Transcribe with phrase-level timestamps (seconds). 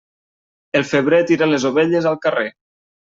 [0.79, 2.47] El febrer tira les ovelles al carrer.